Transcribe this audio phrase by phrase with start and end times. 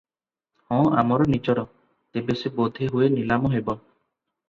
[0.73, 1.67] ହଁ ଆମର ନିଜର-
[2.19, 3.81] ତେବେ ସେ ବୋଧେ ହୁଏ ନିଲାମ ହେବ।